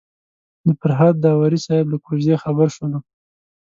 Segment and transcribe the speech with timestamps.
[0.65, 2.99] د فرهاد داوري صاحب له کوژدې خبر شولو.